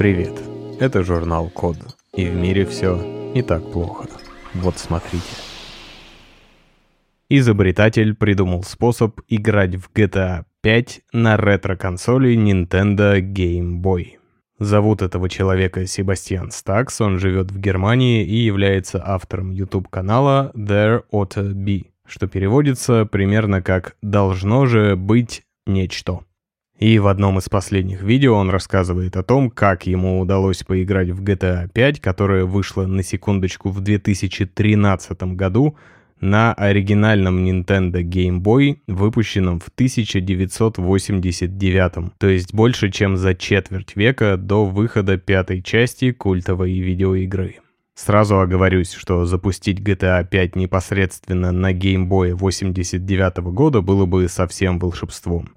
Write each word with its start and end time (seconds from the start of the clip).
Привет, 0.00 0.32
это 0.80 1.02
журнал 1.02 1.50
Код, 1.50 1.76
и 2.14 2.24
в 2.24 2.34
мире 2.34 2.64
все 2.64 2.96
не 3.34 3.42
так 3.42 3.70
плохо. 3.70 4.08
Вот 4.54 4.78
смотрите. 4.78 5.26
Изобретатель 7.28 8.14
придумал 8.14 8.62
способ 8.62 9.20
играть 9.28 9.74
в 9.74 9.92
GTA 9.92 10.46
5 10.62 11.02
на 11.12 11.36
ретро-консоли 11.36 12.34
Nintendo 12.34 13.20
Game 13.20 13.82
Boy. 13.82 14.12
Зовут 14.58 15.02
этого 15.02 15.28
человека 15.28 15.86
Себастьян 15.86 16.50
Стакс, 16.50 17.02
он 17.02 17.18
живет 17.18 17.50
в 17.50 17.60
Германии 17.60 18.24
и 18.24 18.36
является 18.36 19.06
автором 19.06 19.50
YouTube-канала 19.50 20.50
There 20.54 21.02
Ought 21.12 21.36
Be, 21.52 21.88
что 22.06 22.26
переводится 22.26 23.04
примерно 23.04 23.60
как 23.60 23.96
«должно 24.00 24.64
же 24.64 24.96
быть 24.96 25.42
нечто». 25.66 26.20
И 26.80 26.98
в 26.98 27.06
одном 27.08 27.38
из 27.38 27.50
последних 27.50 28.02
видео 28.02 28.36
он 28.36 28.48
рассказывает 28.48 29.14
о 29.16 29.22
том, 29.22 29.50
как 29.50 29.86
ему 29.86 30.18
удалось 30.18 30.64
поиграть 30.64 31.10
в 31.10 31.22
GTA 31.22 31.68
5, 31.70 32.00
которая 32.00 32.46
вышла 32.46 32.86
на 32.86 33.02
секундочку 33.02 33.68
в 33.68 33.82
2013 33.82 35.22
году 35.34 35.76
на 36.22 36.54
оригинальном 36.54 37.44
Nintendo 37.44 38.02
Game 38.02 38.40
Boy, 38.40 38.78
выпущенном 38.86 39.60
в 39.60 39.68
1989, 39.68 42.14
то 42.18 42.28
есть 42.28 42.54
больше 42.54 42.90
чем 42.90 43.18
за 43.18 43.34
четверть 43.34 43.94
века 43.94 44.38
до 44.38 44.64
выхода 44.64 45.18
пятой 45.18 45.60
части 45.62 46.12
культовой 46.12 46.78
видеоигры. 46.78 47.56
Сразу 47.94 48.40
оговорюсь, 48.40 48.94
что 48.94 49.26
запустить 49.26 49.80
GTA 49.80 50.26
5 50.26 50.56
непосредственно 50.56 51.52
на 51.52 51.74
Game 51.74 52.08
Boy 52.08 52.32
89 52.32 53.52
года 53.52 53.82
было 53.82 54.06
бы 54.06 54.26
совсем 54.28 54.78
волшебством. 54.78 55.50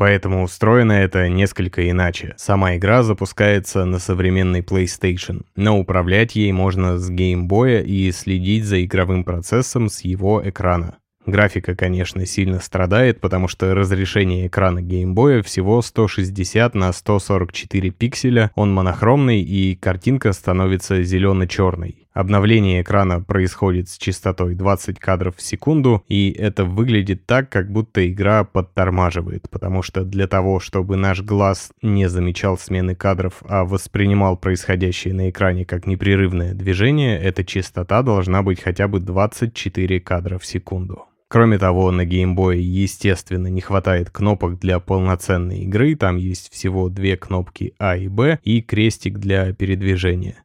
Поэтому 0.00 0.44
устроено 0.44 0.92
это 0.92 1.28
несколько 1.28 1.90
иначе. 1.90 2.32
Сама 2.38 2.74
игра 2.76 3.02
запускается 3.02 3.84
на 3.84 3.98
современной 3.98 4.62
PlayStation, 4.62 5.42
но 5.56 5.78
управлять 5.78 6.34
ей 6.36 6.52
можно 6.52 6.96
с 6.96 7.10
Boy 7.10 7.84
и 7.84 8.10
следить 8.10 8.64
за 8.64 8.82
игровым 8.82 9.24
процессом 9.24 9.90
с 9.90 10.00
его 10.00 10.40
экрана. 10.42 10.96
Графика, 11.26 11.76
конечно, 11.76 12.24
сильно 12.24 12.60
страдает, 12.60 13.20
потому 13.20 13.46
что 13.46 13.74
разрешение 13.74 14.46
экрана 14.46 14.78
Boy 14.78 15.42
всего 15.42 15.82
160 15.82 16.74
на 16.74 16.94
144 16.94 17.90
пикселя, 17.90 18.52
он 18.54 18.72
монохромный 18.72 19.42
и 19.42 19.76
картинка 19.76 20.32
становится 20.32 21.02
зелено-черной. 21.02 21.99
Обновление 22.12 22.82
экрана 22.82 23.20
происходит 23.20 23.88
с 23.88 23.96
частотой 23.96 24.54
20 24.54 24.98
кадров 24.98 25.36
в 25.36 25.42
секунду, 25.42 26.02
и 26.08 26.30
это 26.32 26.64
выглядит 26.64 27.24
так, 27.24 27.48
как 27.48 27.70
будто 27.70 28.06
игра 28.10 28.42
подтормаживает, 28.42 29.48
потому 29.48 29.82
что 29.82 30.04
для 30.04 30.26
того, 30.26 30.58
чтобы 30.58 30.96
наш 30.96 31.22
глаз 31.22 31.70
не 31.82 32.08
замечал 32.08 32.58
смены 32.58 32.96
кадров, 32.96 33.42
а 33.48 33.64
воспринимал 33.64 34.36
происходящее 34.36 35.14
на 35.14 35.30
экране 35.30 35.64
как 35.64 35.86
непрерывное 35.86 36.52
движение, 36.52 37.16
эта 37.16 37.44
частота 37.44 38.02
должна 38.02 38.42
быть 38.42 38.60
хотя 38.60 38.88
бы 38.88 38.98
24 38.98 40.00
кадра 40.00 40.38
в 40.38 40.44
секунду. 40.44 41.04
Кроме 41.28 41.58
того, 41.58 41.92
на 41.92 42.04
Boy, 42.04 42.56
естественно, 42.56 43.46
не 43.46 43.60
хватает 43.60 44.10
кнопок 44.10 44.58
для 44.58 44.80
полноценной 44.80 45.60
игры, 45.60 45.94
там 45.94 46.16
есть 46.16 46.52
всего 46.52 46.88
две 46.88 47.16
кнопки 47.16 47.72
А 47.78 47.96
и 47.96 48.08
Б 48.08 48.40
и 48.42 48.60
крестик 48.60 49.18
для 49.18 49.52
передвижения. 49.52 50.42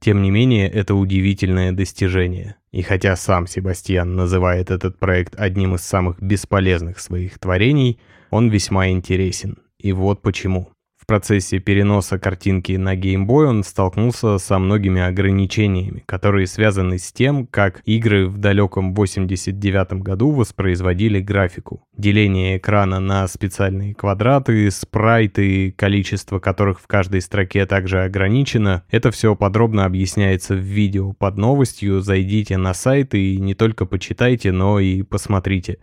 Тем 0.00 0.22
не 0.22 0.30
менее, 0.30 0.68
это 0.68 0.94
удивительное 0.94 1.72
достижение. 1.72 2.56
И 2.72 2.80
хотя 2.80 3.16
сам 3.16 3.46
Себастьян 3.46 4.16
называет 4.16 4.70
этот 4.70 4.98
проект 4.98 5.38
одним 5.38 5.74
из 5.74 5.82
самых 5.82 6.20
бесполезных 6.22 7.00
своих 7.00 7.38
творений, 7.38 8.00
он 8.30 8.48
весьма 8.48 8.88
интересен. 8.88 9.58
И 9.78 9.92
вот 9.92 10.22
почему 10.22 10.70
процессе 11.10 11.58
переноса 11.58 12.20
картинки 12.20 12.70
на 12.74 12.94
Game 12.94 13.26
Boy 13.26 13.46
он 13.46 13.64
столкнулся 13.64 14.38
со 14.38 14.60
многими 14.60 15.02
ограничениями, 15.02 16.04
которые 16.06 16.46
связаны 16.46 16.98
с 16.98 17.10
тем, 17.10 17.48
как 17.48 17.82
игры 17.84 18.28
в 18.28 18.38
далеком 18.38 18.94
89 18.94 19.94
году 19.94 20.30
воспроизводили 20.30 21.18
графику. 21.18 21.82
Деление 21.96 22.58
экрана 22.58 23.00
на 23.00 23.26
специальные 23.26 23.96
квадраты, 23.96 24.70
спрайты, 24.70 25.72
количество 25.72 26.38
которых 26.38 26.78
в 26.78 26.86
каждой 26.86 27.22
строке 27.22 27.66
также 27.66 28.04
ограничено. 28.04 28.84
Это 28.88 29.10
все 29.10 29.34
подробно 29.34 29.86
объясняется 29.86 30.54
в 30.54 30.60
видео 30.60 31.12
под 31.12 31.38
новостью. 31.38 32.02
Зайдите 32.02 32.56
на 32.56 32.72
сайт 32.72 33.16
и 33.16 33.36
не 33.38 33.54
только 33.54 33.84
почитайте, 33.84 34.52
но 34.52 34.78
и 34.78 35.02
посмотрите. 35.02 35.78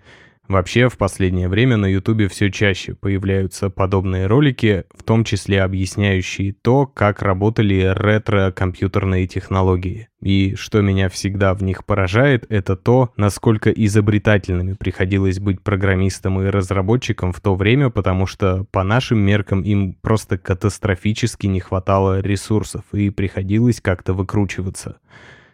Вообще, 0.48 0.88
в 0.88 0.98
последнее 0.98 1.50
время 1.50 1.76
на 1.76 1.88
Ютубе 1.88 2.30
все 2.30 2.50
чаще 2.50 2.94
появляются 2.94 3.70
подобные 3.70 4.28
ролики, 4.28 4.86
в 4.96 5.04
том 5.04 5.26
числе 5.26 5.62
объясняющие 5.62 6.54
то, 6.54 6.86
как 6.86 7.22
работали 7.22 7.94
ретро-компьютерные 7.94 9.28
технологии. 9.28 10.08
И 10.22 10.56
что 10.56 10.82
меня 10.82 11.10
всегда 11.10 11.54
в 11.54 11.64
них 11.64 11.86
поражает, 11.86 12.46
это 12.48 12.78
то, 12.78 13.12
насколько 13.18 13.70
изобретательными 13.70 14.74
приходилось 14.74 15.40
быть 15.40 15.62
программистам 15.62 16.42
и 16.42 16.46
разработчикам 16.46 17.34
в 17.34 17.42
то 17.42 17.54
время, 17.54 17.90
потому 17.90 18.26
что 18.26 18.66
по 18.72 18.84
нашим 18.84 19.20
меркам 19.20 19.64
им 19.64 19.96
просто 20.02 20.38
катастрофически 20.38 21.48
не 21.48 21.60
хватало 21.60 22.22
ресурсов 22.22 22.84
и 22.94 23.10
приходилось 23.10 23.82
как-то 23.82 24.14
выкручиваться. 24.14 24.98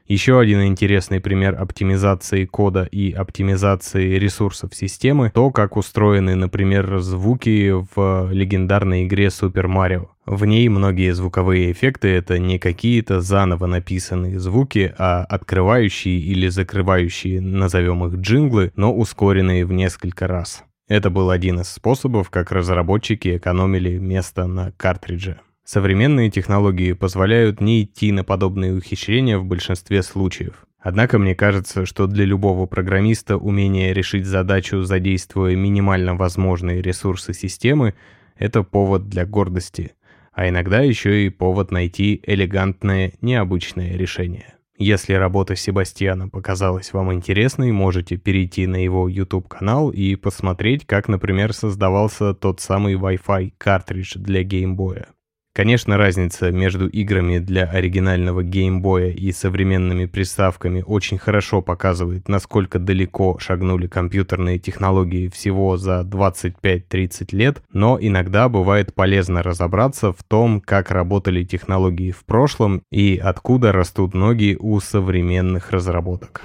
Еще 0.08 0.38
один 0.38 0.64
интересный 0.64 1.22
пример 1.22 1.56
оптимизации 1.60 2.46
кода 2.46 2.84
и 2.84 3.14
оптимизации 3.14 4.16
ресурсов 4.18 4.76
системы— 4.76 5.32
то, 5.34 5.50
как 5.50 5.78
устроены, 5.78 6.36
например, 6.36 7.00
звуки 7.00 7.72
в 7.72 8.30
легендарной 8.32 9.06
игре 9.06 9.28
Super 9.28 9.66
Mario. 9.66 10.08
В 10.26 10.46
ней 10.46 10.68
многие 10.68 11.14
звуковые 11.14 11.72
эффекты— 11.72 12.08
это 12.10 12.38
не 12.38 12.60
какие-то 12.60 13.22
заново 13.22 13.66
написанные 13.66 14.40
звуки, 14.40 14.94
а 14.98 15.24
открывающие 15.24 16.20
или 16.20 16.50
закрывающие, 16.50 17.40
назовем 17.40 18.04
их 18.06 18.16
джинглы, 18.16 18.74
но 18.76 18.94
ускоренные 18.94 19.66
в 19.66 19.72
несколько 19.72 20.28
раз. 20.28 20.66
Это 20.90 21.10
был 21.10 21.30
один 21.30 21.62
из 21.62 21.70
способов, 21.70 22.30
как 22.30 22.52
разработчики 22.52 23.38
экономили 23.38 23.98
место 23.98 24.48
на 24.48 24.72
картридже. 24.74 25.40
Современные 25.66 26.30
технологии 26.30 26.92
позволяют 26.92 27.62
не 27.62 27.84
идти 27.84 28.12
на 28.12 28.24
подобные 28.24 28.74
ухищрения 28.74 29.38
в 29.38 29.46
большинстве 29.46 30.04
случаев. 30.04 30.66
Однако 30.80 31.18
мне 31.18 31.34
кажется, 31.36 31.86
что 31.86 32.08
для 32.08 32.26
любого 32.26 32.66
программиста 32.66 33.38
умение 33.38 33.94
решить 33.94 34.26
задачу, 34.26 34.82
задействуя 34.84 35.56
минимально 35.56 36.16
возможные 36.16 36.82
ресурсы 36.82 37.34
системы, 37.34 37.94
это 38.38 38.64
повод 38.64 39.08
для 39.08 39.26
гордости, 39.26 39.94
а 40.34 40.50
иногда 40.50 40.82
еще 40.82 41.26
и 41.26 41.30
повод 41.30 41.72
найти 41.72 42.22
элегантное, 42.26 43.14
необычное 43.22 43.96
решение. 43.96 44.56
Если 44.78 45.14
работа 45.14 45.56
Себастьяна 45.56 46.28
показалась 46.28 46.92
вам 46.92 47.14
интересной, 47.14 47.72
можете 47.72 48.18
перейти 48.18 48.68
на 48.68 48.84
его 48.84 49.08
YouTube-канал 49.08 49.92
и 49.92 50.16
посмотреть, 50.16 50.86
как, 50.86 51.08
например, 51.08 51.54
создавался 51.54 52.34
тот 52.34 52.60
самый 52.60 52.96
Wi-Fi 52.96 53.54
картридж 53.58 54.18
для 54.18 54.44
геймбоя. 54.44 55.08
Конечно, 55.56 55.98
разница 55.98 56.50
между 56.52 56.88
играми 56.88 57.38
для 57.38 57.66
оригинального 57.66 58.42
геймбоя 58.42 59.12
и 59.12 59.32
современными 59.32 60.08
приставками 60.08 60.84
очень 60.84 61.20
хорошо 61.20 61.62
показывает, 61.62 62.28
насколько 62.28 62.80
далеко 62.80 63.38
шагнули 63.38 63.86
компьютерные 63.86 64.58
технологии 64.58 65.28
всего 65.28 65.78
за 65.78 66.02
25-30 66.02 67.36
лет, 67.36 67.62
но 67.72 68.00
иногда 68.02 68.50
бывает 68.50 68.96
полезно 68.96 69.44
разобраться 69.44 70.12
в 70.12 70.24
том, 70.24 70.60
как 70.60 70.90
работали 70.90 71.44
технологии 71.44 72.10
в 72.10 72.26
прошлом 72.26 72.82
и 72.92 73.22
откуда 73.24 73.72
растут 73.72 74.16
ноги 74.16 74.58
у 74.60 74.80
современных 74.80 75.70
разработок. 75.70 76.42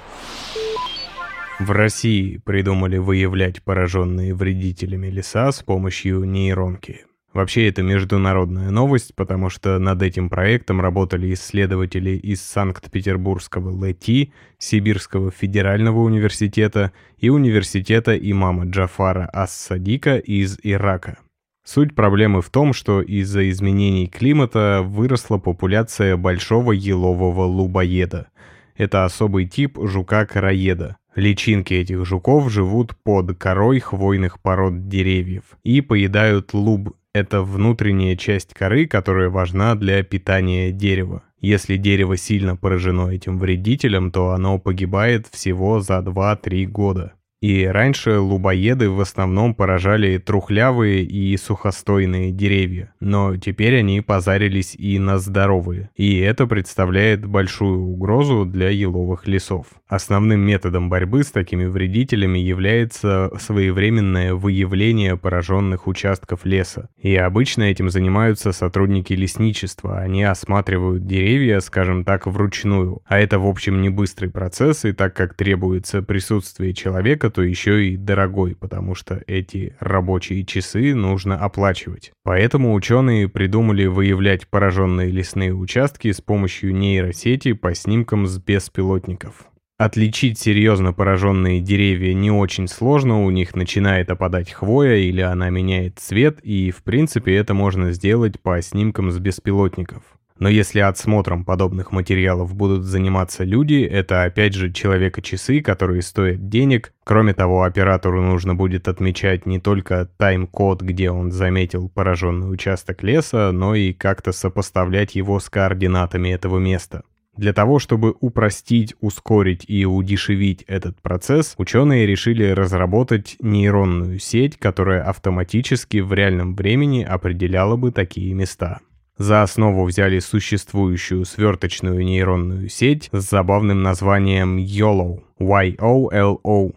В 1.59 1.71
России 1.71 2.37
придумали 2.37 2.99
выявлять 2.99 3.63
пораженные 3.63 4.35
вредителями 4.35 5.07
леса 5.07 5.51
с 5.51 5.63
помощью 5.63 6.25
нейронки. 6.25 7.08
Вообще 7.33 7.67
это 7.67 7.83
международная 7.83 8.71
новость, 8.71 9.13
потому 9.15 9.49
что 9.49 9.77
над 9.77 10.01
этим 10.01 10.29
проектом 10.29 10.81
работали 10.81 11.31
исследователи 11.33 12.11
из 12.11 12.41
Санкт-Петербургского 12.41 13.69
ЛЭТИ, 13.69 14.33
Сибирского 14.57 15.29
федерального 15.29 15.99
университета 15.99 16.91
и 17.19 17.29
университета 17.29 18.17
имама 18.17 18.65
Джафара 18.65 19.29
Ас-Садика 19.31 20.17
из 20.17 20.57
Ирака. 20.63 21.19
Суть 21.63 21.93
проблемы 21.93 22.41
в 22.41 22.49
том, 22.49 22.73
что 22.73 22.99
из-за 22.99 23.47
изменений 23.51 24.07
климата 24.07 24.81
выросла 24.83 25.37
популяция 25.37 26.17
большого 26.17 26.71
елового 26.71 27.43
лубоеда. 27.43 28.29
Это 28.75 29.05
особый 29.05 29.45
тип 29.45 29.77
жука-короеда. 29.79 30.97
Личинки 31.13 31.75
этих 31.75 32.05
жуков 32.05 32.49
живут 32.49 32.95
под 33.03 33.37
корой 33.37 33.79
хвойных 33.79 34.39
пород 34.39 34.87
деревьев 34.87 35.43
и 35.63 35.81
поедают 35.81 36.53
луб 36.53 36.95
это 37.13 37.41
внутренняя 37.41 38.15
часть 38.15 38.53
коры, 38.53 38.87
которая 38.87 39.29
важна 39.29 39.75
для 39.75 40.03
питания 40.03 40.71
дерева. 40.71 41.23
Если 41.41 41.77
дерево 41.77 42.17
сильно 42.17 42.55
поражено 42.55 43.09
этим 43.09 43.39
вредителем, 43.39 44.11
то 44.11 44.31
оно 44.31 44.59
погибает 44.59 45.27
всего 45.27 45.79
за 45.79 45.99
2-3 45.99 46.65
года. 46.65 47.13
И 47.41 47.65
раньше 47.65 48.19
лубоеды 48.19 48.89
в 48.89 48.99
основном 48.99 49.55
поражали 49.55 50.17
трухлявые 50.17 51.03
и 51.03 51.37
сухостойные 51.37 52.33
деревья, 52.33 52.93
но 52.99 53.37
теперь 53.37 53.77
они 53.77 54.01
позарились 54.01 54.75
и 54.75 54.99
на 54.99 55.19
здоровые, 55.19 55.89
и 55.95 56.17
это 56.17 56.47
представляет 56.47 57.25
большую 57.25 57.79
угрозу 57.79 58.43
для 58.43 58.69
еловых 58.69 59.25
лесов. 59.25 59.67
Основным 59.87 60.41
методом 60.41 60.89
борьбы 60.89 61.23
с 61.23 61.31
такими 61.31 61.63
вредителями 61.63 62.39
является 62.39 63.31
своевременное 63.39 64.33
выявление 64.33 65.15
пораженных 65.15 65.87
участков 65.87 66.43
леса, 66.43 66.89
и 67.01 67.15
обычно 67.15 67.63
этим 67.63 67.89
занимаются 67.89 68.51
сотрудники 68.51 69.13
лесничества, 69.13 69.99
они 69.99 70.23
осматривают 70.23 71.07
деревья, 71.07 71.61
скажем 71.61 72.03
так, 72.03 72.27
вручную, 72.27 73.01
а 73.07 73.17
это 73.17 73.39
в 73.39 73.47
общем 73.47 73.81
не 73.81 73.87
быстрый 73.87 74.29
процесс, 74.29 74.83
и 74.83 74.91
так 74.91 75.15
как 75.15 75.35
требуется 75.35 76.01
присутствие 76.01 76.73
человека, 76.73 77.28
то 77.29 77.41
еще 77.41 77.87
и 77.87 77.97
дорогой, 77.97 78.55
потому 78.55 78.95
что 78.95 79.21
эти 79.27 79.75
рабочие 79.79 80.45
часы 80.45 80.93
нужно 80.93 81.37
оплачивать. 81.37 82.11
Поэтому 82.23 82.73
ученые 82.73 83.29
придумали 83.29 83.85
выявлять 83.85 84.47
пораженные 84.47 85.09
лесные 85.09 85.53
участки 85.53 86.11
с 86.11 86.21
помощью 86.21 86.75
нейросети 86.75 87.53
по 87.53 87.73
снимкам 87.73 88.27
с 88.27 88.37
беспилотников. 88.37 89.49
Отличить 89.79 90.37
серьезно 90.37 90.91
пораженные 90.91 91.61
деревья 91.61 92.13
не 92.13 92.31
очень 92.31 92.67
сложно, 92.67 93.23
у 93.23 93.29
них 93.29 93.55
начинает 93.55 94.11
опадать 94.11 94.51
хвоя 94.51 94.97
или 94.97 95.21
она 95.21 95.49
меняет 95.49 95.99
цвет, 95.99 96.39
и 96.43 96.69
в 96.71 96.83
принципе 96.83 97.33
это 97.35 97.53
можно 97.53 97.93
сделать 97.93 98.41
по 98.41 98.61
снимкам 98.61 99.09
с 99.09 99.19
беспилотников. 99.19 100.03
Но 100.39 100.47
если 100.47 100.79
отсмотром 100.79 101.43
подобных 101.43 101.91
материалов 101.91 102.55
будут 102.55 102.83
заниматься 102.83 103.43
люди, 103.43 103.83
это 103.83 104.23
опять 104.23 104.53
же 104.53 104.71
человека-часы, 104.71 105.59
которые 105.59 106.01
стоят 106.01 106.47
денег. 106.47 106.93
Кроме 107.03 107.33
того, 107.33 107.63
оператору 107.63 108.21
нужно 108.21 108.55
будет 108.55 108.87
отмечать 108.87 109.45
не 109.45 109.59
только 109.59 110.09
тайм-код, 110.17 110.81
где 110.81 111.11
он 111.11 111.31
заметил 111.31 111.89
пораженный 111.89 112.51
участок 112.51 113.03
леса, 113.03 113.51
но 113.51 113.75
и 113.75 113.91
как-то 113.91 114.31
сопоставлять 114.31 115.13
его 115.15 115.41
с 115.41 115.49
координатами 115.49 116.29
этого 116.29 116.57
места. 116.57 117.03
Для 117.35 117.53
того, 117.53 117.79
чтобы 117.79 118.15
упростить, 118.19 118.95
ускорить 118.99 119.63
и 119.67 119.85
удешевить 119.85 120.63
этот 120.63 121.01
процесс, 121.01 121.53
ученые 121.57 122.05
решили 122.05 122.49
разработать 122.49 123.37
нейронную 123.39 124.19
сеть, 124.19 124.57
которая 124.57 125.03
автоматически 125.03 125.97
в 125.99 126.13
реальном 126.13 126.55
времени 126.55 127.03
определяла 127.03 127.77
бы 127.77 127.91
такие 127.91 128.33
места. 128.33 128.79
За 129.19 129.43
основу 129.43 129.83
взяли 129.83 130.19
существующую 130.19 131.25
сверточную 131.25 132.05
нейронную 132.05 132.69
сеть 132.69 133.09
с 133.11 133.29
забавным 133.29 133.83
названием 133.83 134.57
YOLO, 134.57 135.23
Y-O-L-O. 135.39 136.71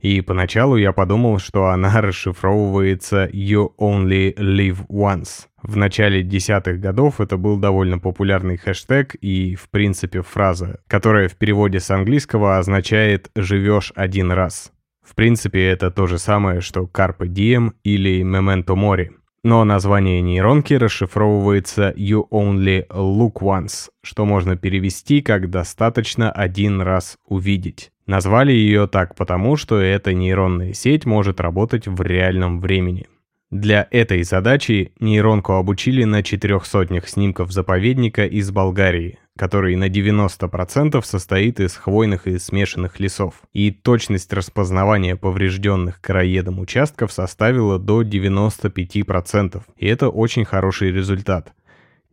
И 0.00 0.20
поначалу 0.20 0.76
я 0.76 0.92
подумал, 0.92 1.40
что 1.40 1.66
она 1.66 2.00
расшифровывается 2.00 3.26
You 3.26 3.72
Only 3.80 4.32
Live 4.36 4.86
Once. 4.86 5.48
В 5.60 5.76
начале 5.76 6.22
десятых 6.22 6.78
годов 6.78 7.20
это 7.20 7.36
был 7.36 7.56
довольно 7.56 7.98
популярный 7.98 8.58
хэштег 8.58 9.16
и, 9.20 9.56
в 9.56 9.68
принципе, 9.68 10.22
фраза, 10.22 10.78
которая 10.86 11.28
в 11.28 11.34
переводе 11.34 11.80
с 11.80 11.90
английского 11.90 12.58
означает 12.58 13.28
«живешь 13.34 13.92
один 13.96 14.30
раз». 14.30 14.70
В 15.02 15.16
принципе, 15.16 15.66
это 15.66 15.90
то 15.90 16.06
же 16.06 16.18
самое, 16.18 16.60
что 16.60 16.82
Carpe 16.82 17.26
Diem 17.26 17.72
или 17.82 18.22
Memento 18.22 18.76
Mori. 18.76 19.17
Но 19.44 19.64
название 19.64 20.20
нейронки 20.20 20.74
расшифровывается 20.74 21.94
You 21.96 22.28
Only 22.30 22.86
Look 22.88 23.40
Once, 23.40 23.88
что 24.02 24.24
можно 24.24 24.56
перевести 24.56 25.22
как 25.22 25.50
«достаточно 25.50 26.32
один 26.32 26.80
раз 26.80 27.16
увидеть». 27.26 27.92
Назвали 28.06 28.52
ее 28.52 28.88
так 28.88 29.14
потому, 29.14 29.56
что 29.56 29.78
эта 29.78 30.14
нейронная 30.14 30.72
сеть 30.72 31.04
может 31.04 31.40
работать 31.40 31.86
в 31.86 32.00
реальном 32.00 32.60
времени. 32.60 33.06
Для 33.50 33.88
этой 33.90 34.24
задачи 34.24 34.92
нейронку 35.00 35.54
обучили 35.54 36.04
на 36.04 36.22
четырех 36.22 36.66
сотнях 36.66 37.08
снимков 37.08 37.50
заповедника 37.50 38.26
из 38.26 38.50
Болгарии, 38.50 39.18
который 39.38 39.74
на 39.74 39.88
90% 39.88 41.02
состоит 41.02 41.58
из 41.58 41.74
хвойных 41.74 42.26
и 42.26 42.38
смешанных 42.38 43.00
лесов, 43.00 43.36
и 43.54 43.70
точность 43.70 44.30
распознавания 44.34 45.16
поврежденных 45.16 46.02
короедом 46.02 46.58
участков 46.58 47.10
составила 47.10 47.78
до 47.78 48.02
95%, 48.02 49.62
и 49.78 49.86
это 49.86 50.10
очень 50.10 50.44
хороший 50.44 50.92
результат. 50.92 51.54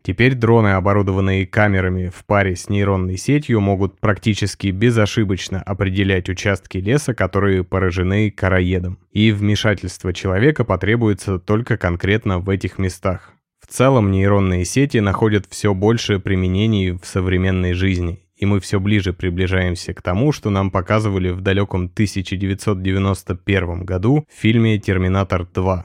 Теперь 0.05 0.35
дроны, 0.35 0.73
оборудованные 0.73 1.47
камерами 1.47 2.11
в 2.15 2.25
паре 2.25 2.55
с 2.55 2.69
нейронной 2.69 3.17
сетью, 3.17 3.59
могут 3.59 3.99
практически 3.99 4.67
безошибочно 4.67 5.63
определять 5.63 6.29
участки 6.29 6.77
леса, 6.77 7.15
которые 7.15 7.63
поражены 7.63 8.29
короедом. 8.29 8.99
И 9.11 9.31
вмешательство 9.31 10.13
человека 10.13 10.63
потребуется 10.63 11.39
только 11.39 11.77
конкретно 11.77 12.37
в 12.37 12.51
этих 12.51 12.77
местах. 12.77 13.33
В 13.59 13.65
целом 13.65 14.11
нейронные 14.11 14.63
сети 14.63 14.99
находят 14.99 15.47
все 15.49 15.73
больше 15.73 16.19
применений 16.19 16.91
в 16.91 17.01
современной 17.03 17.73
жизни, 17.73 18.19
и 18.35 18.45
мы 18.45 18.59
все 18.59 18.79
ближе 18.79 19.11
приближаемся 19.11 19.95
к 19.95 20.03
тому, 20.03 20.31
что 20.31 20.51
нам 20.51 20.69
показывали 20.69 21.31
в 21.31 21.41
далеком 21.41 21.85
1991 21.85 23.85
году 23.85 24.27
в 24.31 24.39
фильме 24.39 24.77
«Терминатор 24.77 25.47
2». 25.51 25.83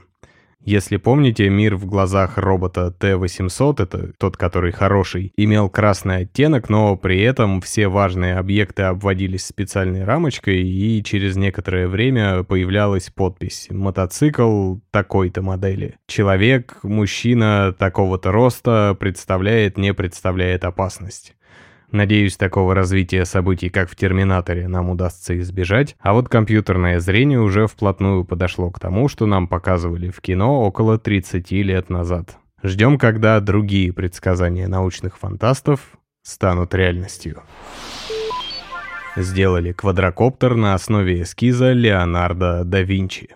Если 0.62 0.98
помните, 0.98 1.48
мир 1.48 1.76
в 1.76 1.86
глазах 1.86 2.36
робота 2.36 2.90
Т-800, 2.90 3.82
это 3.82 4.12
тот, 4.18 4.36
который 4.36 4.72
хороший, 4.72 5.32
имел 5.36 5.70
красный 5.70 6.18
оттенок, 6.18 6.68
но 6.68 6.96
при 6.96 7.20
этом 7.22 7.62
все 7.62 7.88
важные 7.88 8.36
объекты 8.36 8.82
обводились 8.82 9.46
специальной 9.46 10.04
рамочкой, 10.04 10.62
и 10.62 11.02
через 11.02 11.36
некоторое 11.36 11.88
время 11.88 12.42
появлялась 12.42 13.08
подпись 13.08 13.68
«Мотоцикл 13.70 14.76
такой-то 14.90 15.40
модели». 15.40 15.96
Человек, 16.06 16.78
мужчина 16.82 17.74
такого-то 17.78 18.30
роста, 18.30 18.94
представляет, 19.00 19.78
не 19.78 19.94
представляет 19.94 20.64
опасность. 20.64 21.34
Надеюсь, 21.92 22.36
такого 22.36 22.74
развития 22.74 23.24
событий, 23.24 23.68
как 23.68 23.90
в 23.90 23.96
«Терминаторе», 23.96 24.68
нам 24.68 24.90
удастся 24.90 25.38
избежать, 25.40 25.96
а 25.98 26.12
вот 26.12 26.28
компьютерное 26.28 27.00
зрение 27.00 27.40
уже 27.40 27.66
вплотную 27.66 28.24
подошло 28.24 28.70
к 28.70 28.78
тому, 28.78 29.08
что 29.08 29.26
нам 29.26 29.48
показывали 29.48 30.10
в 30.10 30.20
кино 30.20 30.62
около 30.62 30.98
30 30.98 31.50
лет 31.50 31.90
назад. 31.90 32.38
Ждем, 32.62 32.98
когда 32.98 33.40
другие 33.40 33.92
предсказания 33.92 34.68
научных 34.68 35.18
фантастов 35.18 35.80
станут 36.22 36.74
реальностью. 36.74 37.42
Сделали 39.16 39.72
квадрокоптер 39.72 40.54
на 40.54 40.74
основе 40.74 41.22
эскиза 41.22 41.72
Леонардо 41.72 42.62
да 42.64 42.82
Винчи. 42.82 43.30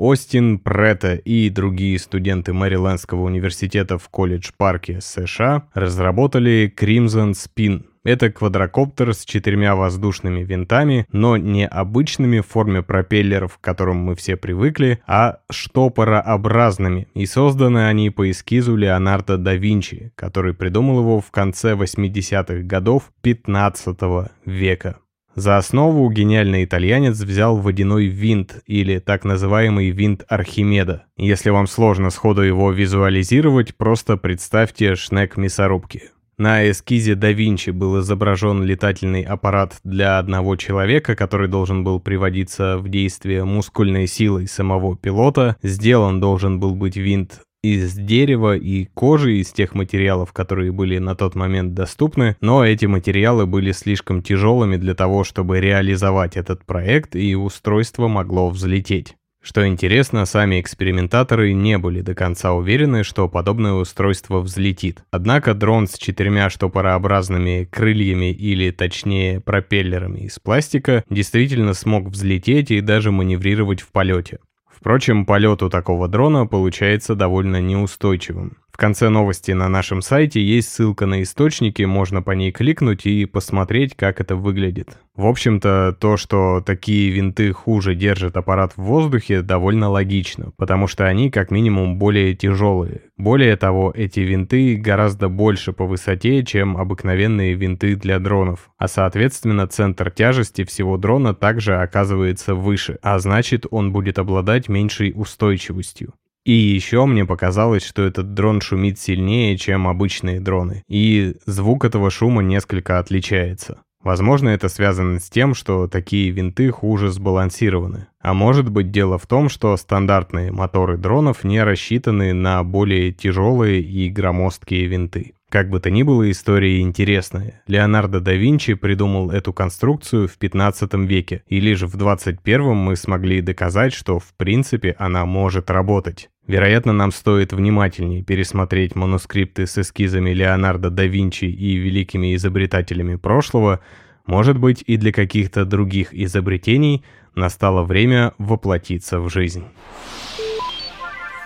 Остин, 0.00 0.58
Претта 0.58 1.16
и 1.16 1.50
другие 1.50 1.98
студенты 1.98 2.54
Мэрилендского 2.54 3.24
университета 3.24 3.98
в 3.98 4.08
колледж-парке 4.08 5.02
США 5.02 5.68
разработали 5.74 6.72
Crimson 6.74 7.32
Spin. 7.32 7.84
Это 8.02 8.30
квадрокоптер 8.30 9.12
с 9.12 9.26
четырьмя 9.26 9.76
воздушными 9.76 10.42
винтами, 10.42 11.06
но 11.12 11.36
не 11.36 11.66
обычными 11.66 12.40
в 12.40 12.46
форме 12.46 12.82
пропеллеров, 12.82 13.58
к 13.58 13.60
которым 13.60 13.98
мы 13.98 14.14
все 14.14 14.38
привыкли, 14.38 15.02
а 15.06 15.40
штопорообразными. 15.50 17.08
И 17.12 17.26
созданы 17.26 17.86
они 17.86 18.08
по 18.08 18.30
эскизу 18.30 18.76
Леонардо 18.76 19.36
да 19.36 19.54
Винчи, 19.54 20.12
который 20.14 20.54
придумал 20.54 21.00
его 21.00 21.20
в 21.20 21.30
конце 21.30 21.74
80-х 21.74 22.62
годов 22.62 23.12
15 23.20 23.98
века. 24.46 24.96
За 25.34 25.56
основу 25.56 26.10
гениальный 26.10 26.64
итальянец 26.64 27.18
взял 27.20 27.56
водяной 27.56 28.06
винт, 28.06 28.62
или 28.66 28.98
так 28.98 29.24
называемый 29.24 29.90
винт 29.90 30.24
Архимеда. 30.28 31.04
Если 31.16 31.50
вам 31.50 31.66
сложно 31.66 32.10
сходу 32.10 32.42
его 32.42 32.72
визуализировать, 32.72 33.76
просто 33.76 34.16
представьте 34.16 34.96
шнек 34.96 35.36
мясорубки. 35.36 36.10
На 36.40 36.70
эскизе 36.70 37.16
да 37.16 37.32
Винчи 37.32 37.68
был 37.68 38.00
изображен 38.00 38.62
летательный 38.62 39.22
аппарат 39.22 39.76
для 39.84 40.18
одного 40.18 40.56
человека, 40.56 41.14
который 41.14 41.48
должен 41.48 41.84
был 41.84 42.00
приводиться 42.00 42.78
в 42.78 42.88
действие 42.88 43.44
мускульной 43.44 44.06
силой 44.06 44.48
самого 44.48 44.96
пилота. 44.96 45.56
Сделан 45.62 46.18
должен 46.18 46.58
был 46.58 46.74
быть 46.74 46.96
винт 46.96 47.42
из 47.62 47.94
дерева 47.94 48.56
и 48.56 48.86
кожи, 48.86 49.38
из 49.38 49.52
тех 49.52 49.74
материалов, 49.74 50.32
которые 50.32 50.72
были 50.72 50.98
на 50.98 51.14
тот 51.14 51.34
момент 51.34 51.74
доступны, 51.74 52.36
но 52.40 52.64
эти 52.64 52.86
материалы 52.86 53.46
были 53.46 53.72
слишком 53.72 54.22
тяжелыми 54.22 54.76
для 54.76 54.94
того, 54.94 55.24
чтобы 55.24 55.60
реализовать 55.60 56.36
этот 56.36 56.64
проект, 56.64 57.14
и 57.16 57.34
устройство 57.34 58.08
могло 58.08 58.48
взлететь. 58.48 59.16
Что 59.42 59.66
интересно, 59.66 60.26
сами 60.26 60.60
экспериментаторы 60.60 61.54
не 61.54 61.78
были 61.78 62.02
до 62.02 62.14
конца 62.14 62.52
уверены, 62.52 63.04
что 63.04 63.26
подобное 63.26 63.72
устройство 63.72 64.40
взлетит. 64.40 65.02
Однако 65.10 65.54
дрон 65.54 65.88
с 65.88 65.96
четырьмя 65.96 66.50
штопорообразными 66.50 67.64
крыльями 67.64 68.32
или 68.32 68.70
точнее 68.70 69.40
пропеллерами 69.40 70.20
из 70.20 70.38
пластика 70.38 71.04
действительно 71.08 71.72
смог 71.72 72.08
взлететь 72.08 72.70
и 72.70 72.82
даже 72.82 73.12
маневрировать 73.12 73.80
в 73.80 73.90
полете. 73.92 74.40
Впрочем, 74.80 75.26
полет 75.26 75.62
у 75.62 75.68
такого 75.68 76.08
дрона 76.08 76.46
получается 76.46 77.14
довольно 77.14 77.60
неустойчивым. 77.60 78.56
В 78.72 78.78
конце 78.78 79.10
новости 79.10 79.52
на 79.52 79.68
нашем 79.68 80.00
сайте 80.00 80.42
есть 80.42 80.72
ссылка 80.72 81.04
на 81.04 81.22
источники, 81.22 81.82
можно 81.82 82.22
по 82.22 82.30
ней 82.30 82.50
кликнуть 82.50 83.04
и 83.04 83.26
посмотреть, 83.26 83.94
как 83.94 84.22
это 84.22 84.36
выглядит. 84.36 84.96
В 85.14 85.26
общем-то, 85.26 85.94
то, 86.00 86.16
что 86.16 86.62
такие 86.64 87.10
винты 87.10 87.52
хуже 87.52 87.94
держат 87.94 88.38
аппарат 88.38 88.72
в 88.76 88.82
воздухе, 88.82 89.42
довольно 89.42 89.90
логично, 89.90 90.52
потому 90.56 90.86
что 90.86 91.04
они 91.04 91.30
как 91.30 91.50
минимум 91.50 91.98
более 91.98 92.34
тяжелые. 92.34 93.02
Более 93.18 93.56
того, 93.56 93.92
эти 93.94 94.20
винты 94.20 94.76
гораздо 94.76 95.28
больше 95.28 95.74
по 95.74 95.84
высоте, 95.84 96.42
чем 96.42 96.78
обыкновенные 96.78 97.52
винты 97.52 97.96
для 97.96 98.18
дронов, 98.18 98.70
а 98.78 98.88
соответственно 98.88 99.66
центр 99.66 100.10
тяжести 100.10 100.64
всего 100.64 100.96
дрона 100.96 101.34
также 101.34 101.76
оказывается 101.76 102.54
выше, 102.54 102.98
а 103.02 103.18
значит 103.18 103.66
он 103.70 103.92
будет 103.92 104.18
обладать 104.18 104.69
меньшей 104.70 105.12
устойчивостью. 105.14 106.14
И 106.46 106.52
еще 106.52 107.04
мне 107.04 107.26
показалось, 107.26 107.84
что 107.84 108.02
этот 108.02 108.32
дрон 108.32 108.62
шумит 108.62 108.98
сильнее, 108.98 109.58
чем 109.58 109.86
обычные 109.86 110.40
дроны, 110.40 110.82
и 110.88 111.34
звук 111.44 111.84
этого 111.84 112.10
шума 112.10 112.42
несколько 112.42 112.98
отличается. 112.98 113.82
Возможно, 114.02 114.48
это 114.48 114.70
связано 114.70 115.20
с 115.20 115.28
тем, 115.28 115.54
что 115.54 115.86
такие 115.86 116.30
винты 116.30 116.70
хуже 116.70 117.10
сбалансированы. 117.10 118.06
А 118.18 118.32
может 118.32 118.70
быть 118.70 118.90
дело 118.90 119.18
в 119.18 119.26
том, 119.26 119.50
что 119.50 119.76
стандартные 119.76 120.52
моторы 120.52 120.96
дронов 120.96 121.44
не 121.44 121.62
рассчитаны 121.62 122.32
на 122.32 122.64
более 122.64 123.12
тяжелые 123.12 123.82
и 123.82 124.08
громоздкие 124.08 124.86
винты. 124.86 125.34
Как 125.50 125.68
бы 125.68 125.80
то 125.80 125.90
ни 125.90 126.04
было, 126.04 126.30
история 126.30 126.80
интересная. 126.80 127.60
Леонардо 127.66 128.20
да 128.20 128.34
Винчи 128.34 128.74
придумал 128.74 129.32
эту 129.32 129.52
конструкцию 129.52 130.28
в 130.28 130.38
15 130.38 130.94
веке, 130.94 131.42
и 131.48 131.58
лишь 131.58 131.82
в 131.82 131.96
21 131.96 132.76
мы 132.76 132.94
смогли 132.94 133.40
доказать, 133.40 133.92
что 133.92 134.20
в 134.20 134.32
принципе 134.36 134.94
она 134.96 135.26
может 135.26 135.68
работать. 135.68 136.30
Вероятно, 136.46 136.92
нам 136.92 137.10
стоит 137.10 137.52
внимательнее 137.52 138.22
пересмотреть 138.22 138.94
манускрипты 138.94 139.66
с 139.66 139.76
эскизами 139.76 140.30
Леонардо 140.30 140.88
да 140.88 141.06
Винчи 141.06 141.46
и 141.46 141.74
великими 141.74 142.36
изобретателями 142.36 143.16
прошлого, 143.16 143.80
может 144.26 144.56
быть 144.56 144.84
и 144.86 144.96
для 144.96 145.10
каких-то 145.10 145.64
других 145.64 146.14
изобретений 146.14 147.04
настало 147.34 147.82
время 147.82 148.34
воплотиться 148.38 149.18
в 149.18 149.28
жизнь. 149.28 149.64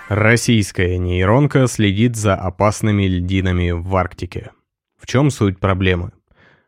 Российская 0.08 0.98
нейронка 0.98 1.66
следит 1.66 2.14
за 2.14 2.34
опасными 2.34 3.04
льдинами 3.04 3.70
в 3.70 3.96
Арктике. 3.96 4.50
В 4.98 5.06
чем 5.06 5.30
суть 5.30 5.58
проблемы? 5.58 6.12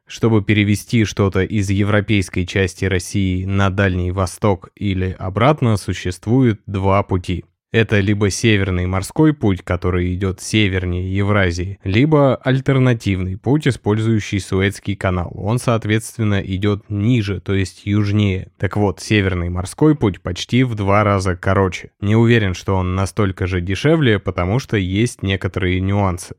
Чтобы 0.07 0.43
перевести 0.43 1.05
что-то 1.05 1.43
из 1.43 1.69
европейской 1.69 2.45
части 2.45 2.87
России 2.87 3.45
на 3.45 3.69
Дальний 3.69 4.11
Восток 4.11 4.71
или 4.75 5.15
обратно, 5.19 5.77
существует 5.77 6.63
два 6.67 7.03
пути– 7.03 7.45
это 7.73 8.01
либо 8.01 8.31
северный 8.31 8.87
морской 8.87 9.35
путь, 9.35 9.63
который 9.63 10.15
идет 10.15 10.41
севернее 10.41 11.15
Евразии, 11.15 11.79
либо 11.85 12.37
альтернативный 12.37 13.37
путь, 13.37 13.67
использующий 13.69 14.41
Суэцкий 14.41 14.97
канал. 14.97 15.33
Он, 15.35 15.59
соответственно, 15.59 16.41
идет 16.41 16.89
ниже, 16.89 17.41
то 17.41 17.55
есть 17.55 17.83
южнее. 17.85 18.51
Так 18.59 18.77
вот, 18.77 19.01
северный 19.01 19.49
морской 19.49 19.95
путь 19.95 20.21
почти 20.21 20.63
в 20.63 20.75
два 20.75 21.05
раза 21.05 21.37
короче. 21.37 21.91
Не 22.01 22.17
уверен, 22.17 22.55
что 22.55 22.77
он 22.77 22.95
настолько 22.95 23.47
же 23.47 23.61
дешевле, 23.61 24.19
потому 24.19 24.59
что 24.59 24.77
есть 24.77 25.23
некоторые 25.23 25.81
нюансы. 25.81 26.37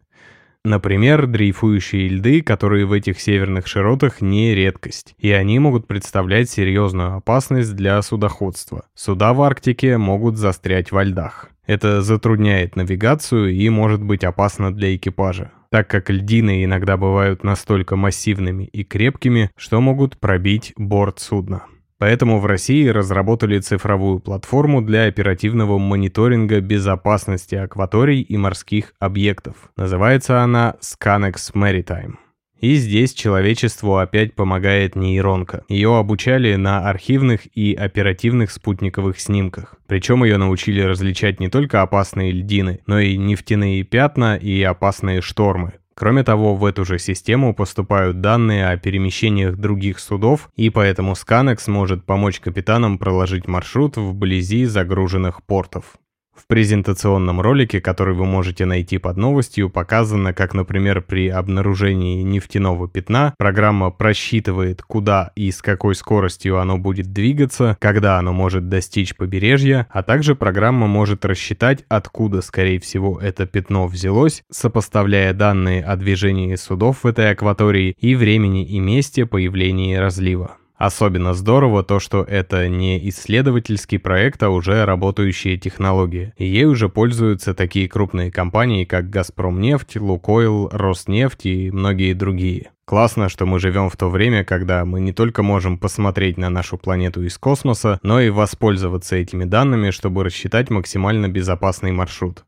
Например, 0.68 1.28
дрейфующие 1.28 2.10
льды, 2.10 2.42
которые 2.42 2.86
в 2.86 2.92
этих 2.92 3.22
северных 3.22 3.68
широтах 3.68 4.20
не 4.20 4.54
редкость, 4.54 5.16
и 5.18 5.32
они 5.32 5.60
могут 5.60 5.88
представлять 5.88 6.50
серьезную 6.50 7.16
опасность 7.16 7.74
для 7.74 8.02
судоходства. 8.02 8.84
Суда 8.94 9.32
в 9.32 9.42
Арктике 9.44 9.98
могут 9.98 10.36
застрять 10.36 10.92
во 10.92 11.06
льдах. 11.06 11.52
Это 11.68 12.02
затрудняет 12.02 12.76
навигацию 12.76 13.54
и 13.54 13.70
может 13.70 14.04
быть 14.04 14.26
опасно 14.26 14.76
для 14.76 14.94
экипажа, 14.94 15.54
так 15.72 15.88
как 15.88 16.10
льдины 16.10 16.66
иногда 16.66 16.98
бывают 16.98 17.46
настолько 17.46 17.96
массивными 17.96 18.66
и 18.66 18.84
крепкими, 18.84 19.50
что 19.56 19.80
могут 19.80 20.18
пробить 20.18 20.74
борт 20.76 21.20
судна. 21.20 21.64
Поэтому 22.00 22.40
в 22.40 22.46
России 22.46 22.88
разработали 22.88 23.60
цифровую 23.60 24.20
платформу 24.20 24.82
для 24.82 25.06
оперативного 25.06 25.78
мониторинга 25.80 26.62
безопасности 26.62 27.56
акваторий 27.56 28.22
и 28.22 28.38
морских 28.38 28.94
объектов. 29.00 29.72
Называется 29.76 30.42
она 30.42 30.76
Scanex 30.82 31.54
Maritime. 31.54 32.16
И 32.60 32.74
здесь 32.76 33.14
человечеству 33.14 33.98
опять 33.98 34.34
помогает 34.34 34.96
нейронка. 34.96 35.64
Ее 35.70 35.96
обучали 35.96 36.56
на 36.56 36.90
архивных 36.90 37.42
и 37.56 37.76
оперативных 37.76 38.52
спутниковых 38.52 39.20
снимках. 39.20 39.76
Причем 39.86 40.24
ее 40.24 40.38
научили 40.38 40.82
различать 40.82 41.40
не 41.40 41.50
только 41.50 41.84
опасные 41.84 42.32
льдины, 42.32 42.80
но 42.88 43.00
и 43.00 43.16
нефтяные 43.16 43.84
пятна 43.84 44.36
и 44.38 44.62
опасные 44.64 45.22
штормы. 45.22 45.74
Кроме 46.00 46.24
того, 46.24 46.54
в 46.54 46.64
эту 46.64 46.86
же 46.86 47.00
систему 47.00 47.56
поступают 47.56 48.22
данные 48.22 48.68
о 48.68 48.78
перемещениях 48.78 49.56
других 49.56 49.98
судов, 49.98 50.52
и 50.56 50.70
поэтому 50.70 51.14
Scanex 51.14 51.72
может 51.72 52.06
помочь 52.06 52.40
капитанам 52.40 53.00
проложить 53.00 53.48
маршрут 53.48 53.98
вблизи 53.98 54.66
загруженных 54.66 55.42
портов. 55.42 55.96
В 56.38 56.46
презентационном 56.46 57.42
ролике, 57.42 57.82
который 57.82 58.14
вы 58.14 58.26
можете 58.26 58.66
найти 58.66 59.00
под 59.00 59.18
новостью, 59.18 59.70
показано, 59.70 60.34
как, 60.34 60.54
например, 60.54 61.02
при 61.02 61.30
обнаружении 61.30 62.22
нефтяного 62.22 62.88
пятна 62.88 63.34
программа 63.38 63.90
просчитывает, 63.90 64.84
куда 64.84 65.32
и 65.36 65.50
с 65.50 65.64
какой 65.64 65.96
скоростью 65.96 66.60
оно 66.60 66.78
будет 66.78 67.12
двигаться, 67.12 67.76
когда 67.80 68.20
оно 68.20 68.34
может 68.34 68.70
достичь 68.70 69.16
побережья, 69.16 69.88
а 69.90 70.04
также 70.04 70.36
программа 70.36 70.86
может 70.86 71.26
рассчитать, 71.26 71.84
откуда, 71.90 72.42
скорее 72.42 72.80
всего, 72.80 73.20
это 73.20 73.48
пятно 73.48 73.88
взялось, 73.88 74.44
сопоставляя 74.52 75.34
данные 75.34 75.84
о 75.84 75.96
движении 75.96 76.54
судов 76.56 77.04
в 77.04 77.08
этой 77.08 77.32
акватории 77.32 77.96
и 78.00 78.14
времени 78.14 78.64
и 78.64 78.80
месте 78.80 79.26
появления 79.26 80.00
разлива. 80.00 80.58
Особенно 80.78 81.34
здорово 81.34 81.84
то, 81.84 82.00
что 82.00 82.24
это 82.24 82.70
не 82.70 83.10
исследовательский 83.10 83.98
проект, 83.98 84.44
а 84.44 84.50
уже 84.50 84.86
работающая 84.86 85.58
технология. 85.58 86.34
И 86.38 86.46
ей 86.46 86.66
уже 86.66 86.88
пользуются 86.88 87.56
такие 87.56 87.90
крупные 87.90 88.32
компании, 88.32 88.86
как 88.86 89.10
«Газпромнефть», 89.10 89.98
«Лукойл», 89.98 90.70
«Роснефть» 90.72 91.48
и 91.48 91.72
многие 91.72 92.14
другие. 92.14 92.72
Классно, 92.86 93.28
что 93.28 93.46
мы 93.46 93.60
живем 93.60 93.90
в 93.90 93.98
то 93.98 94.08
время, 94.08 94.46
когда 94.46 94.86
мы 94.86 95.02
не 95.02 95.12
только 95.12 95.44
можем 95.44 95.78
посмотреть 95.78 96.38
на 96.38 96.50
нашу 96.50 96.78
планету 96.78 97.22
из 97.24 97.38
космоса, 97.38 98.00
но 98.02 98.22
и 98.22 98.30
воспользоваться 98.30 99.18
этими 99.18 99.44
данными, 99.44 99.90
чтобы 99.90 100.24
рассчитать 100.24 100.70
максимально 100.70 101.28
безопасный 101.28 101.92
маршрут. 101.92 102.46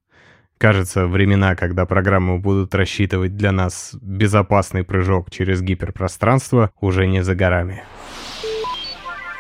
Кажется, 0.60 1.08
времена, 1.08 1.56
когда 1.56 1.86
программы 1.86 2.38
будут 2.38 2.76
рассчитывать 2.76 3.38
для 3.38 3.54
нас 3.54 3.96
безопасный 4.02 4.84
прыжок 4.84 5.32
через 5.32 5.62
гиперпространство, 5.62 6.70
уже 6.82 7.08
не 7.08 7.24
за 7.24 7.34
горами. 7.34 7.84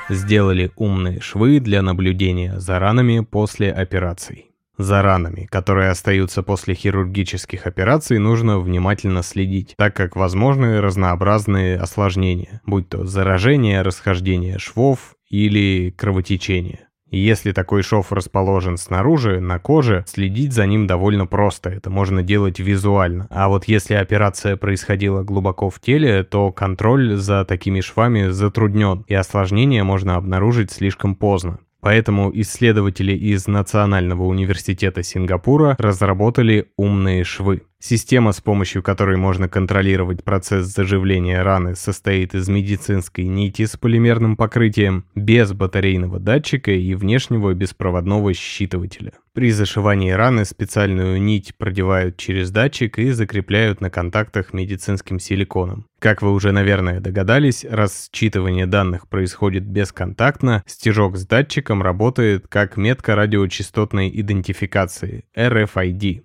Сделали 0.08 0.72
умные 0.78 1.20
швы 1.20 1.60
для 1.60 1.82
наблюдения 1.82 2.58
за 2.58 2.80
ранами 2.80 3.20
после 3.20 3.70
операций. 3.70 4.46
За 4.78 5.02
ранами, 5.02 5.46
которые 5.52 5.90
остаются 5.90 6.42
после 6.42 6.74
хирургических 6.74 7.68
операций, 7.68 8.18
нужно 8.18 8.58
внимательно 8.58 9.22
следить, 9.22 9.74
так 9.76 9.94
как 9.94 10.16
возможны 10.16 10.80
разнообразные 10.80 11.76
осложнения, 11.76 12.62
будь 12.66 12.88
то 12.88 13.06
заражение, 13.06 13.82
расхождение 13.82 14.58
швов 14.58 15.16
или 15.30 15.92
кровотечение. 15.92 16.89
Если 17.12 17.52
такой 17.52 17.82
шов 17.82 18.12
расположен 18.12 18.78
снаружи, 18.78 19.40
на 19.40 19.58
коже, 19.60 20.04
следить 20.08 20.54
за 20.54 20.66
ним 20.66 20.86
довольно 20.86 21.26
просто, 21.26 21.70
это 21.70 21.90
можно 21.90 22.22
делать 22.22 22.60
визуально. 22.60 23.28
А 23.32 23.50
вот 23.50 23.66
если 23.66 23.96
операция 23.96 24.58
происходила 24.58 25.24
глубоко 25.24 25.70
в 25.70 25.80
теле, 25.80 26.24
то 26.24 26.52
контроль 26.52 27.16
за 27.16 27.46
такими 27.46 27.82
швами 27.82 28.30
затруднен, 28.30 29.06
и 29.08 29.16
осложнения 29.16 29.84
можно 29.84 30.16
обнаружить 30.16 30.72
слишком 30.72 31.16
поздно. 31.16 31.60
Поэтому 31.82 32.30
исследователи 32.34 33.14
из 33.14 33.48
Национального 33.48 34.24
университета 34.24 35.02
Сингапура 35.02 35.76
разработали 35.80 36.68
умные 36.78 37.24
швы. 37.24 37.62
Система, 37.82 38.34
с 38.34 38.42
помощью 38.42 38.84
которой 38.84 39.16
можно 39.16 39.48
контролировать 39.48 40.26
процесс 40.26 40.66
заживления 40.66 41.42
раны, 41.42 41.76
состоит 41.76 42.36
из 42.36 42.50
медицинской 42.50 43.24
нити 43.24 43.66
с 43.66 43.78
полимерным 43.78 44.36
покрытием, 44.36 45.06
без 45.16 45.54
батарейного 45.54 46.20
датчика 46.20 46.72
и 46.72 46.94
внешнего 46.94 47.54
беспроводного 47.54 48.34
считывателя. 48.34 49.14
При 49.32 49.52
зашивании 49.52 50.12
раны 50.12 50.44
специальную 50.44 51.22
нить 51.22 51.56
продевают 51.58 52.18
через 52.18 52.52
датчик 52.52 53.00
и 53.00 53.12
закрепляют 53.12 53.80
на 53.80 53.90
контактах 53.90 54.52
медицинским 54.52 55.18
силиконом. 55.18 55.86
Как 56.00 56.22
вы 56.22 56.34
уже, 56.34 56.52
наверное, 56.52 57.00
догадались, 57.00 57.64
раз 57.64 58.10
считывание 58.14 58.66
данных 58.66 59.08
происходит 59.08 59.64
бесконтактно, 59.64 60.64
стежок 60.66 61.16
с 61.16 61.26
датчиком 61.26 61.82
работает 61.82 62.48
как 62.50 62.76
метка 62.76 63.16
радиочастотной 63.16 64.12
идентификации 64.14 65.24
RFID. 65.34 66.24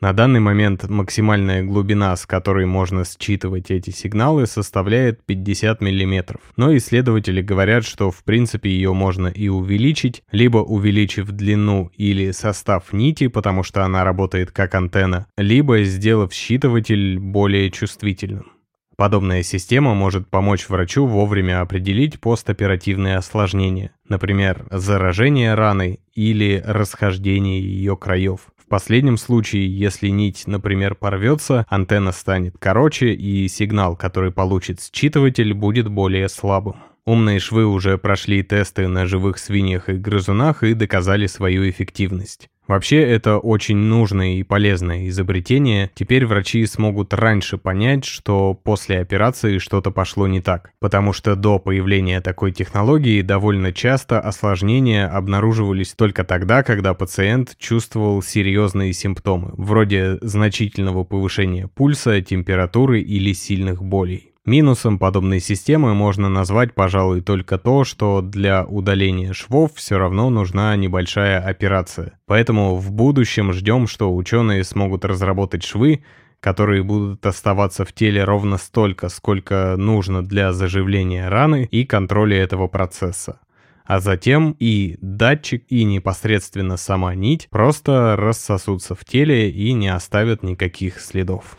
На 0.00 0.12
данный 0.12 0.38
момент 0.38 0.88
максимальная 0.88 1.64
глубина, 1.64 2.14
с 2.14 2.24
которой 2.24 2.66
можно 2.66 3.02
считывать 3.04 3.72
эти 3.72 3.90
сигналы, 3.90 4.46
составляет 4.46 5.24
50 5.24 5.80
мм. 5.80 6.38
Но 6.56 6.76
исследователи 6.76 7.42
говорят, 7.42 7.84
что 7.84 8.12
в 8.12 8.22
принципе 8.22 8.70
ее 8.70 8.92
можно 8.92 9.26
и 9.26 9.48
увеличить, 9.48 10.22
либо 10.30 10.58
увеличив 10.58 11.32
длину 11.32 11.90
или 11.96 12.30
состав 12.30 12.92
нити, 12.92 13.26
потому 13.26 13.64
что 13.64 13.84
она 13.84 14.04
работает 14.04 14.52
как 14.52 14.76
антенна, 14.76 15.26
либо 15.36 15.82
сделав 15.82 16.32
считыватель 16.32 17.18
более 17.18 17.68
чувствительным. 17.72 18.52
Подобная 18.96 19.42
система 19.42 19.94
может 19.94 20.28
помочь 20.28 20.68
врачу 20.68 21.06
вовремя 21.06 21.60
определить 21.60 22.20
постоперативные 22.20 23.16
осложнения, 23.16 23.92
например, 24.08 24.64
заражение 24.70 25.54
раны 25.54 25.98
или 26.14 26.62
расхождение 26.64 27.60
ее 27.60 27.96
краев. 27.96 28.48
Последнем 28.68 29.16
случае, 29.16 29.66
если 29.66 30.08
нить, 30.08 30.44
например, 30.46 30.94
порвется, 30.94 31.64
антенна 31.68 32.12
станет 32.12 32.56
короче 32.58 33.14
и 33.14 33.48
сигнал, 33.48 33.96
который 33.96 34.30
получит 34.30 34.80
считыватель, 34.80 35.54
будет 35.54 35.88
более 35.88 36.28
слабым. 36.28 36.76
Умные 37.06 37.38
швы 37.38 37.64
уже 37.64 37.96
прошли 37.96 38.42
тесты 38.42 38.86
на 38.86 39.06
живых 39.06 39.38
свиньях 39.38 39.88
и 39.88 39.94
грызунах 39.94 40.62
и 40.62 40.74
доказали 40.74 41.26
свою 41.26 41.68
эффективность. 41.70 42.50
Вообще, 42.68 43.00
это 43.00 43.38
очень 43.38 43.78
нужное 43.78 44.34
и 44.34 44.42
полезное 44.42 45.08
изобретение. 45.08 45.90
Теперь 45.94 46.26
врачи 46.26 46.66
смогут 46.66 47.14
раньше 47.14 47.56
понять, 47.56 48.04
что 48.04 48.52
после 48.52 49.00
операции 49.00 49.56
что-то 49.56 49.90
пошло 49.90 50.26
не 50.28 50.42
так. 50.42 50.70
Потому 50.78 51.14
что 51.14 51.34
до 51.34 51.58
появления 51.58 52.20
такой 52.20 52.52
технологии 52.52 53.22
довольно 53.22 53.72
часто 53.72 54.20
осложнения 54.20 55.08
обнаруживались 55.08 55.94
только 55.94 56.24
тогда, 56.24 56.62
когда 56.62 56.92
пациент 56.92 57.56
чувствовал 57.58 58.22
серьезные 58.22 58.92
симптомы, 58.92 59.52
вроде 59.56 60.18
значительного 60.20 61.04
повышения 61.04 61.68
пульса, 61.68 62.20
температуры 62.20 63.00
или 63.00 63.32
сильных 63.32 63.82
болей. 63.82 64.34
Минусом 64.48 64.98
подобной 64.98 65.40
системы 65.40 65.92
можно 65.92 66.30
назвать, 66.30 66.72
пожалуй, 66.72 67.20
только 67.20 67.58
то, 67.58 67.84
что 67.84 68.22
для 68.22 68.64
удаления 68.64 69.34
швов 69.34 69.72
все 69.74 69.98
равно 69.98 70.30
нужна 70.30 70.74
небольшая 70.74 71.38
операция. 71.38 72.18
Поэтому 72.24 72.76
в 72.76 72.90
будущем 72.90 73.52
ждем, 73.52 73.86
что 73.86 74.16
ученые 74.16 74.64
смогут 74.64 75.04
разработать 75.04 75.64
швы, 75.64 76.02
которые 76.40 76.82
будут 76.82 77.26
оставаться 77.26 77.84
в 77.84 77.92
теле 77.92 78.24
ровно 78.24 78.56
столько, 78.56 79.10
сколько 79.10 79.74
нужно 79.76 80.24
для 80.24 80.54
заживления 80.54 81.28
раны 81.28 81.68
и 81.70 81.84
контроля 81.84 82.38
этого 82.38 82.68
процесса. 82.68 83.40
А 83.84 84.00
затем 84.00 84.56
и 84.58 84.96
датчик, 85.02 85.62
и 85.68 85.84
непосредственно 85.84 86.78
сама 86.78 87.14
нить 87.14 87.48
просто 87.50 88.16
рассосутся 88.16 88.94
в 88.94 89.04
теле 89.04 89.50
и 89.50 89.74
не 89.74 89.88
оставят 89.88 90.42
никаких 90.42 91.00
следов. 91.00 91.58